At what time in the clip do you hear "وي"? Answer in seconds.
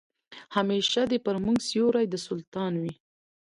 2.81-2.93